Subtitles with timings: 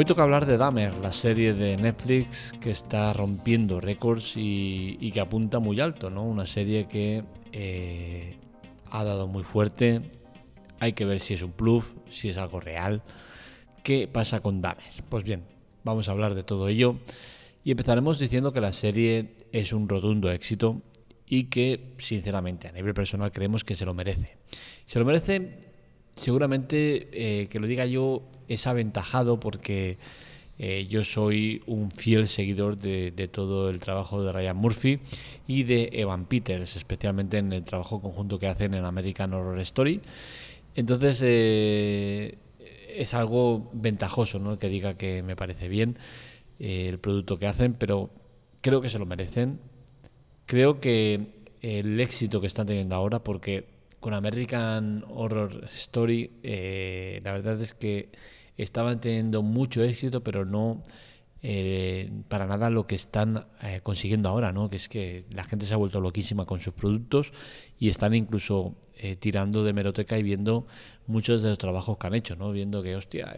[0.00, 5.18] Hoy toca hablar de Dahmer, la serie de Netflix que está rompiendo récords y, que
[5.18, 6.22] apunta muy alto, ¿no?
[6.22, 8.36] Una serie que eh,
[8.92, 10.02] ha dado muy fuerte.
[10.78, 13.02] Hay que ver si es un plus, si es algo real.
[13.82, 14.86] ¿Qué pasa con Dahmer?
[15.08, 15.42] Pues bien,
[15.82, 16.94] vamos a hablar de todo ello
[17.64, 20.80] y empezaremos diciendo que la serie es un rotundo éxito
[21.26, 24.36] y que, sinceramente, a nivel personal creemos que se lo merece.
[24.86, 25.67] Se lo merece
[26.18, 29.98] seguramente eh, que lo diga yo es aventajado porque
[30.58, 34.98] eh, yo soy un fiel seguidor de, todo el trabajo de Ryan Murphy
[35.46, 40.00] y de Evan Peters, especialmente en el trabajo conjunto que hacen en American Horror Story.
[40.74, 42.38] Entonces eh,
[42.88, 44.58] es algo ventajoso ¿no?
[44.58, 45.96] que diga que me parece bien
[46.58, 48.10] el producto que hacen, pero
[48.60, 49.60] creo que se lo merecen.
[50.46, 57.32] Creo que el éxito que están teniendo ahora, porque con American Horror Story, eh, la
[57.32, 58.10] verdad es que
[58.56, 60.84] estaban teniendo mucho éxito, pero no
[61.42, 64.70] eh, para nada lo que están eh, consiguiendo ahora, ¿no?
[64.70, 67.32] Que es que la gente se ha vuelto loquísima con sus productos
[67.78, 68.74] y están incluso
[69.20, 70.66] tirando de meroteca y viendo
[71.06, 72.50] muchos de los trabajos que han hecho, ¿no?
[72.50, 73.32] Viendo que, hostia,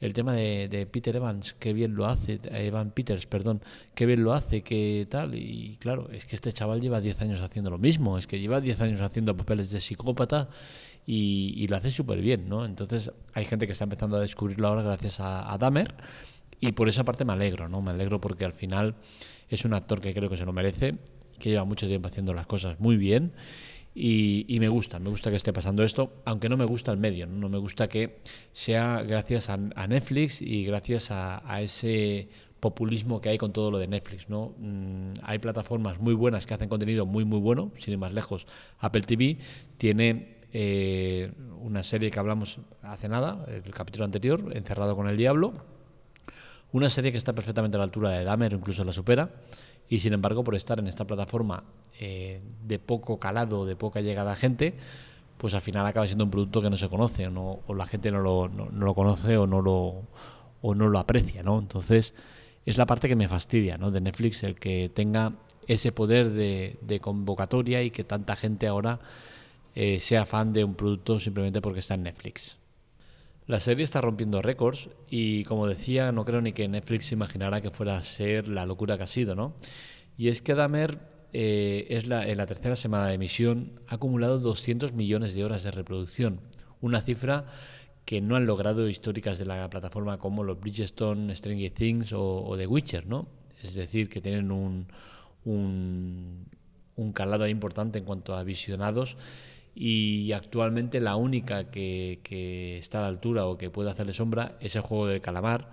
[0.00, 3.62] el tema de, Peter Evans, qué bien lo hace, Evan Peters, perdón,
[3.94, 5.34] qué bien lo hace, qué tal.
[5.34, 8.60] Y claro, es que este chaval lleva 10 años haciendo lo mismo, es que lleva
[8.60, 10.48] 10 años haciendo papeles de psicópata
[11.06, 12.64] y, lo hace súper bien, ¿no?
[12.64, 15.94] Entonces hay gente que está empezando a descubrirlo ahora gracias a, a Dahmer
[16.60, 17.82] y por esa parte me alegro, ¿no?
[17.82, 18.94] Me alegro porque al final
[19.48, 20.96] es un actor que creo que se lo merece,
[21.38, 23.32] que lleva mucho tiempo haciendo las cosas muy bien
[23.94, 27.26] y, me gusta, me gusta que esté pasando esto, aunque no me gusta el medio,
[27.26, 28.20] no, me gusta que
[28.52, 32.28] sea gracias a, Netflix y gracias a, ese
[32.60, 34.28] populismo que hay con todo lo de Netflix.
[34.28, 34.54] ¿no?
[34.58, 38.46] Mm, hay plataformas muy buenas que hacen contenido muy, muy bueno, sin ir más lejos.
[38.78, 39.38] Apple TV
[39.76, 45.79] tiene eh, una serie que hablamos hace nada, el capítulo anterior, Encerrado con el Diablo.
[46.72, 49.30] Una serie que está perfectamente a la altura de Dahmer, incluso la supera
[49.88, 51.64] y sin embargo por estar en esta plataforma
[51.98, 54.74] eh, de poco calado, de poca llegada a gente,
[55.36, 57.86] pues al final acaba siendo un producto que no se conoce o, no, o la
[57.86, 60.02] gente no lo, no, lo, conoce o no lo,
[60.62, 61.58] o no lo aprecia, ¿no?
[61.58, 62.14] Entonces
[62.64, 63.90] es la parte que me fastidia, ¿no?
[63.90, 65.32] De Netflix, el que tenga
[65.66, 69.00] ese poder de, convocatoria y que tanta gente ahora
[69.74, 72.59] eh, sea fan de un producto simplemente porque está en Netflix.
[73.50, 77.72] La serie está rompiendo récords y como decía, no creo ni que Netflix imaginara que
[77.72, 79.56] fuera a ser la locura que ha sido, ¿no?
[80.16, 81.00] Y es que Dahmer
[81.32, 85.64] eh, es la, en la tercera semana de emisión ha acumulado 200 millones de horas
[85.64, 86.42] de reproducción,
[86.80, 87.46] una cifra
[88.04, 92.68] que no han logrado históricas de la plataforma como los Bridgestone, Stranger Things o, The
[92.68, 93.26] Witcher, ¿no?
[93.64, 94.86] Es decir, que tienen un,
[95.44, 96.46] un,
[96.94, 99.16] un calado importante en cuanto a visionados
[99.74, 104.76] y actualmente la única que, está a la altura o que puede hacerle sombra es
[104.76, 105.68] el juego del calamar,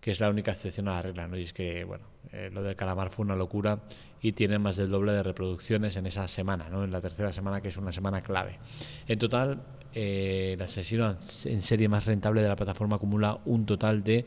[0.00, 1.28] que es la única excepción a la regla.
[1.28, 1.36] ¿no?
[1.36, 3.80] Y es que, bueno, eh, lo del calamar fue una locura
[4.22, 6.84] y tiene más del doble de reproducciones en esa semana, ¿no?
[6.84, 8.58] en la tercera semana, que es una semana clave.
[9.06, 9.60] En total,
[9.94, 11.10] eh, el asesino
[11.44, 14.26] en serie más rentable de la plataforma acumula un total de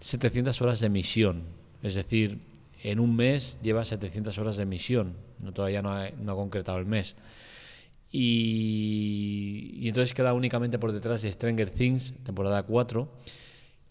[0.00, 1.42] 700 horas de emisión,
[1.82, 2.38] es decir,
[2.82, 6.86] en un mes lleva 700 horas de emisión, no, todavía no no ha concretado el
[6.86, 7.16] mes.
[8.16, 13.08] Y, entonces queda únicamente por detrás de Stranger Things, temporada 4,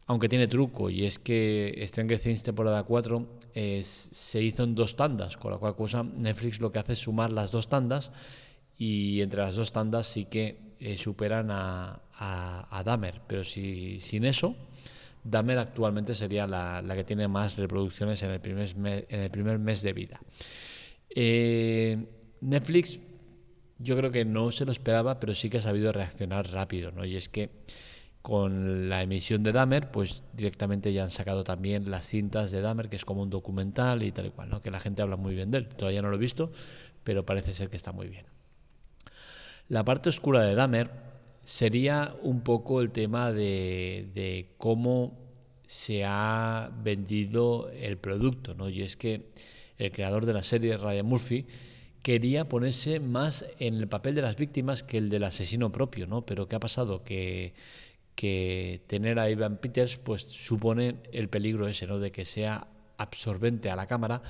[0.07, 3.27] aunque tiene truco, y es que Stranger Things temporada 4
[3.81, 7.33] se hizo en dos tandas, con la cual cosa Netflix lo que hace es sumar
[7.33, 8.13] las dos tandas,
[8.77, 14.23] y entre las dos tandas sí que eh, superan a, a, Dahmer, pero si, sin
[14.23, 14.55] eso,
[15.21, 18.73] Dahmer actualmente sería la, la, que tiene más reproducciones en el primer,
[19.09, 20.21] en el primer mes de vida.
[21.09, 22.05] Eh,
[22.39, 23.01] Netflix
[23.83, 27.05] yo creo que no se lo esperaba, pero sí que ha sabido reaccionar rápido, ¿no?
[27.05, 27.49] Y es que
[28.21, 32.89] con la emisión de Dahmer, pues directamente ya han sacado también las cintas de Dahmer,
[32.89, 34.61] que es como un documental y tal y cual, ¿no?
[34.61, 35.67] Que la gente habla muy bien de él.
[35.67, 36.51] Todavía no lo he visto,
[37.03, 38.25] pero parece ser que está muy bien.
[39.67, 40.89] La parte oscura de Dahmer
[41.43, 45.19] sería un poco el tema de, de cómo
[45.65, 48.69] se ha vendido el producto, ¿no?
[48.69, 49.31] Y es que
[49.77, 51.45] el creador de la serie, Ryan Murphy,
[52.03, 56.25] quería ponerse más en el papel de las víctimas que el del asesino propio, ¿no?
[56.25, 57.03] Pero ¿qué ha pasado?
[57.03, 57.53] Que,
[58.15, 61.99] que tener a Ivan Peters pues supone el peligro ese, ¿no?
[61.99, 62.67] De que sea
[62.97, 64.21] absorbente a la cámara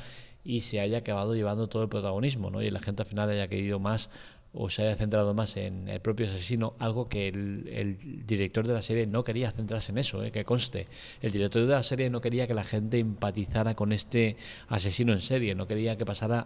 [0.43, 2.61] y se haya acabado llevando todo el protagonismo, ¿no?
[2.61, 4.09] Y la gente al final haya querido más
[4.53, 7.97] o se haya centrado más en el propio asesino, algo que el,
[8.27, 10.31] director de la serie no quería centrarse en eso, ¿eh?
[10.31, 10.85] que conste.
[11.21, 14.37] El director de la serie no quería que la gente empatizara con este
[14.67, 16.45] asesino en serie, no quería que pasara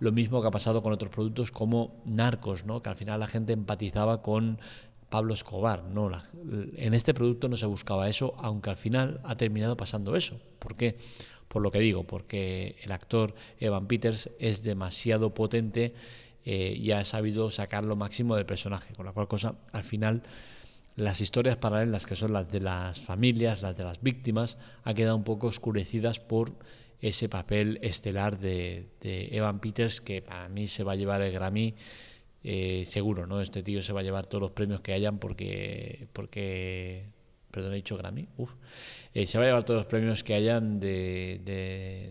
[0.00, 2.82] lo mismo que ha pasado con otros productos como Narcos, ¿no?
[2.82, 4.58] que al final la gente empatizaba con
[5.10, 5.84] Pablo Escobar.
[5.84, 6.10] No,
[6.76, 10.40] en este producto no se buscaba eso, aunque al final ha terminado pasando eso.
[10.58, 10.96] ¿Por qué?
[11.48, 15.94] Por lo que digo, porque el actor Evan Peters es demasiado potente
[16.44, 20.22] eh, y ha sabido sacar lo máximo del personaje, con la cual cosa al final
[20.96, 25.16] las historias paralelas, que son las de las familias, las de las víctimas, han quedado
[25.16, 26.52] un poco oscurecidas por
[27.00, 31.74] ese papel estelar de, Evan Peters, que para mí se va a llevar el Grammy
[32.44, 33.40] eh, seguro, ¿no?
[33.40, 37.06] Este tío se va a llevar todos los premios que hayan porque, porque
[37.50, 38.54] perdón, he dicho Grammy, uf,
[39.14, 41.40] eh, se va a llevar todos los premios que hayan de,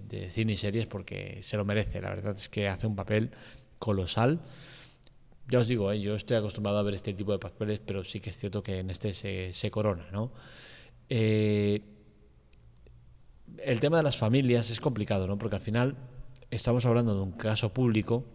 [0.08, 2.02] de, cine y series porque se lo merece.
[2.02, 3.32] La verdad es que hace un papel
[3.78, 4.42] colosal.
[5.50, 8.20] Ya os digo, eh, yo estoy acostumbrado a ver este tipo de papeles, pero sí
[8.20, 10.32] que es cierto que en este se, se corona, ¿no?
[11.10, 11.82] Eh,
[13.70, 15.38] el tema de las familias es complicado, ¿no?
[15.38, 15.96] Porque al final
[16.50, 18.26] estamos hablando de un caso público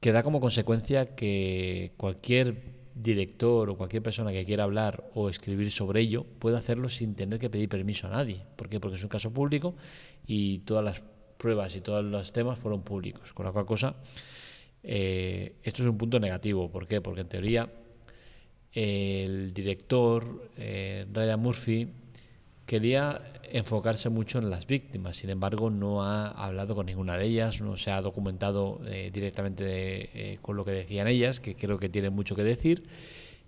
[0.00, 5.70] que da como consecuencia que cualquier director o cualquier persona que quiera hablar o escribir
[5.70, 8.40] sobre ello puede hacerlo sin tener que pedir permiso a nadie.
[8.56, 8.80] ¿Por qué?
[8.80, 9.74] Porque es un caso público
[10.26, 11.02] y todas las
[11.36, 13.34] pruebas y todos los temas fueron públicos.
[13.34, 13.96] Con la cual cosa,
[14.82, 16.70] eh, esto es un punto negativo.
[16.70, 17.02] ¿Por qué?
[17.02, 17.70] Porque en teoría
[18.72, 21.88] el director, eh, Ryan Murphy,
[22.66, 23.22] quería
[23.52, 27.76] enfocarse mucho en las víctimas, sin embargo no ha hablado con ninguna de ellas, no
[27.76, 32.10] se ha documentado eh, directamente eh, con lo que decían ellas, que creo que tiene
[32.10, 32.84] mucho que decir,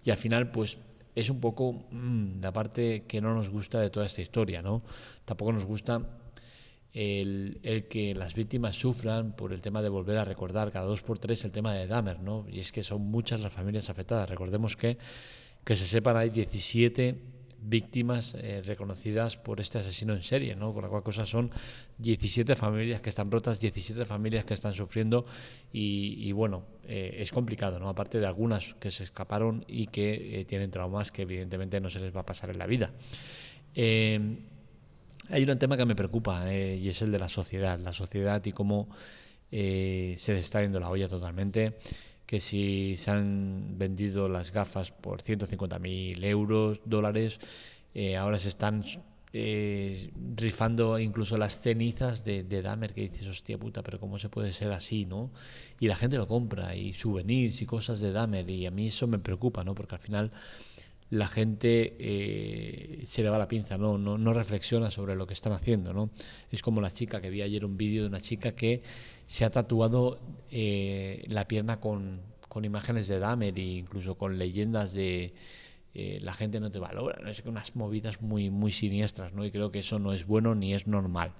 [0.04, 0.78] y al final pues
[1.16, 4.82] es un poco mm, la parte que no nos gusta de toda esta historia, ¿no?
[5.24, 6.00] Tampoco nos gusta
[6.92, 11.02] el, el, que las víctimas sufran por el tema de volver a recordar cada dos
[11.02, 12.46] por tres el tema de Dahmer, ¿no?
[12.48, 14.30] Y es que son muchas las familias afectadas.
[14.30, 14.96] Recordemos que,
[15.64, 20.72] que se sepan hay 17 víctimas eh, reconocidas por este asesino en serie, ¿no?
[20.72, 21.50] Con la cual cosa son
[21.98, 25.26] 17 familias que están rotas, 17 familias que están sufriendo
[25.72, 27.88] y, bueno, eh, es complicado, ¿no?
[27.88, 32.00] Aparte de algunas que se escaparon y que eh, tienen traumas que evidentemente no se
[32.00, 32.92] les va a pasar en la vida.
[33.74, 38.52] hay un tema que me preocupa y es el de la sociedad, la sociedad y
[38.52, 38.88] cómo
[39.50, 41.78] se les está yendo la olla totalmente
[42.28, 47.40] que si se han vendido las gafas por 150.000 euros, dólares,
[47.94, 48.84] eh, ahora se están
[49.32, 54.28] eh, rifando incluso las cenizas de, de Dahmer, que dices, hostia puta, pero ¿cómo se
[54.28, 55.30] puede ser así, no?
[55.80, 59.06] Y la gente lo compra, y souvenirs y cosas de Dahmer, y a mí eso
[59.06, 59.74] me preocupa, ¿no?
[59.74, 60.30] Porque al final
[61.10, 63.96] la gente eh, se le va la pinza, ¿no?
[63.96, 66.10] No, no reflexiona sobre lo que están haciendo, ¿no?
[66.50, 68.82] Es como la chica que vi ayer un vídeo de una chica que
[69.26, 70.18] se ha tatuado
[70.50, 75.34] eh, la pierna con, con, imágenes de Dahmer e incluso con leyendas de
[75.94, 77.28] eh, la gente no te valora, ¿no?
[77.28, 79.44] es que unas movidas muy, muy siniestras, ¿no?
[79.44, 81.32] y creo que eso no es bueno ni es normal.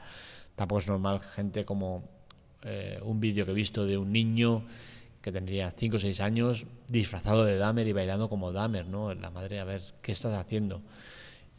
[0.54, 2.04] Tampoco es normal gente como
[2.62, 4.64] eh, un vídeo que he visto de un niño
[5.20, 9.12] que tendría 5 o 6 años disfrazado de Dahmer y bailando como Dahmer, ¿no?
[9.14, 10.82] La madre, a ver, ¿qué estás haciendo?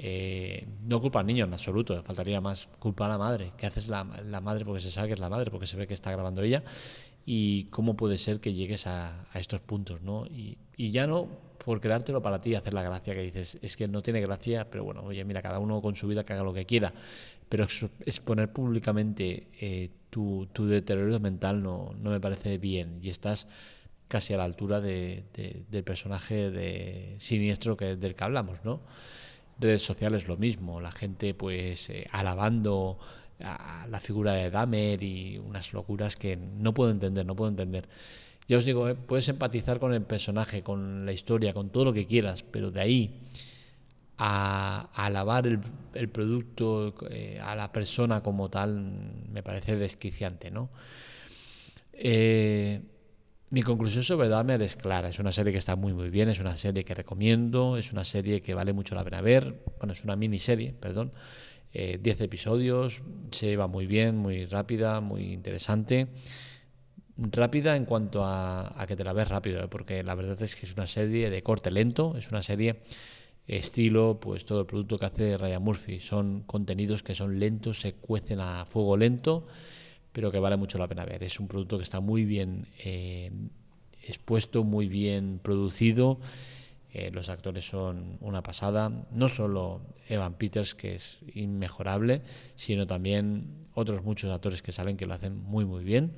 [0.01, 2.69] Eh, no culpa al niño en absoluto, faltaría más.
[2.79, 3.51] Culpa a la madre.
[3.57, 5.87] ¿Qué haces la, la, madre porque se sabe que es la madre, porque se ve
[5.87, 6.63] que está grabando ella?
[7.25, 10.25] Y cómo puede ser que llegues a, a estos puntos, ¿no?
[10.25, 11.27] Y, y, ya no
[11.63, 14.83] por quedártelo para ti, hacer la gracia que dices, es que no tiene gracia, pero
[14.83, 16.93] bueno, oye, mira, cada uno con su vida que haga lo que quiera.
[17.47, 17.65] Pero
[18.05, 23.47] exponer públicamente eh, tu, tu, deterioro mental no, no me parece bien y estás
[24.07, 28.81] casi a la altura de, de, del personaje de siniestro que, del que hablamos, ¿no?
[29.59, 32.97] redes sociales lo mismo, la gente pues eh, alabando
[33.43, 37.87] a la figura de Dahmer y unas locuras que no puedo entender, no puedo entender.
[38.49, 41.93] Ya os digo, eh, puedes empatizar con el personaje, con la historia, con todo lo
[41.93, 43.19] que quieras, pero de ahí
[44.17, 48.81] a, alabar el, producto, eh, a la persona como tal,
[49.31, 50.69] me parece desquiciante, ¿no?
[51.93, 52.81] Eh,
[53.51, 56.39] mi conclusión sobre Dahmer es clara, es una serie que está muy muy bien, es
[56.39, 60.03] una serie que recomiendo, es una serie que vale mucho la pena ver, bueno, es
[60.03, 61.11] una miniserie, perdón,
[61.73, 66.07] 10 eh, episodios, se lleva muy bien, muy rápida, muy interesante.
[67.17, 69.67] Rápida en cuanto a, que te la ves rápido, ¿eh?
[69.67, 72.81] porque la verdad es que es una serie de corte lento, es una serie
[73.45, 75.99] estilo, pues todo el producto que hace Ryan Murphy.
[75.99, 79.47] Son contenidos que son lentos, se cuecen a fuego lento
[80.11, 81.23] pero que vale mucho la pena ver.
[81.23, 83.31] Es un producto que está muy bien eh,
[84.03, 86.19] expuesto, muy bien producido.
[86.91, 88.91] Eh, los actores son una pasada.
[89.11, 92.21] No solo Evan Peters, que es inmejorable,
[92.55, 96.13] sino también otros muchos actores que salen que lo hacen muy, muy bien.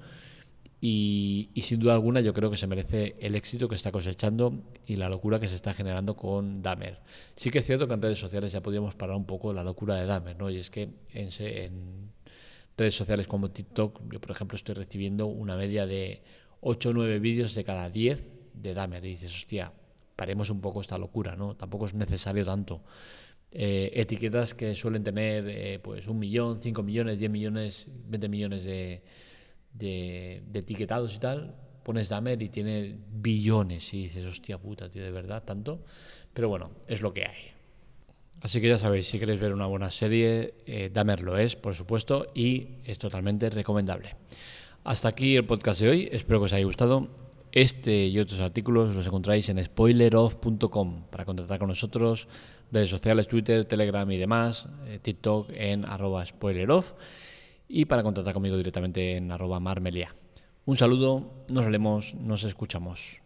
[0.84, 4.96] Y, sin duda alguna yo creo que se merece el éxito que está cosechando y
[4.96, 7.00] la locura que se está generando con Dahmer.
[7.36, 9.96] Sí que es cierto que en redes sociales ya podíamos parar un poco la locura
[9.96, 10.50] de Dahmer, ¿no?
[10.50, 12.12] Y es que en, en
[12.75, 16.24] redes sociales como TikTok, yo por ejemplo estoy recibiendo una media de
[16.62, 18.25] 8 o 9 vídeos de cada 10
[18.56, 19.06] de Dahmer.
[19.06, 19.72] Y dices, hostia,
[20.22, 21.56] paremos un poco esta locura, ¿no?
[21.56, 22.84] Tampoco es necesario tanto.
[23.51, 28.63] Eh, etiquetas que suelen tener eh, pues un millón, cinco millones, diez millones, veinte millones
[28.63, 29.01] de,
[29.74, 35.10] de, etiquetados y tal, pones Damer y tiene billones y dices, hostia puta, tío, de
[35.10, 35.84] verdad, tanto.
[36.36, 37.42] Pero bueno, es lo que hay.
[38.44, 41.74] Así que ya sabéis, si queréis ver una buena serie, eh, Damer lo es, por
[41.74, 44.18] supuesto, y es totalmente recomendable.
[44.84, 47.30] Hasta aquí el podcast de hoy, espero que os haya gustado.
[47.51, 52.27] Este y otros artículos los encontráis en spoileroff.com para contactar con nosotros,
[52.72, 56.93] redes sociales, Twitter, Telegram y demás, eh, TikTok en arroba spoileroff
[57.67, 60.15] y para contactar conmigo directamente en arroba marmelia.
[60.65, 63.22] Un saludo, nos vemos, nos escuchamos.